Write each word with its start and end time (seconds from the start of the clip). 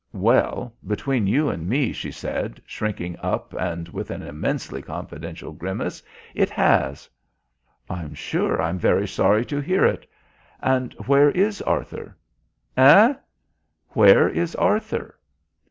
"Well, 0.17 0.73
between 0.87 1.27
you 1.27 1.49
and 1.49 1.69
me," 1.69 1.93
she 1.93 2.09
said, 2.09 2.59
shrinking 2.65 3.17
up 3.21 3.53
and 3.53 3.87
with 3.89 4.09
an 4.09 4.23
immensely 4.23 4.81
confidential 4.81 5.51
grimace, 5.51 6.01
"it 6.33 6.49
has." 6.49 7.07
"I'm 7.87 8.15
sure 8.15 8.59
I'm 8.59 8.79
very 8.79 9.07
sorry 9.07 9.45
to 9.45 9.59
hear 9.61 9.85
it. 9.85 10.09
And 10.59 10.93
where 11.05 11.29
is 11.29 11.61
Arthur?" 11.61 12.17
"Eh?" 12.75 13.13
"Where 13.89 14.27
is 14.27 14.55
Arthur?" 14.55 15.19